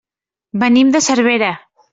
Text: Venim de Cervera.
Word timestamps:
Venim 0.63 0.89
de 0.97 1.03
Cervera. 1.11 1.55